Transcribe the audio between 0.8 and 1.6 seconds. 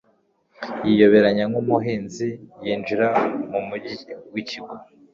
yiyoberanya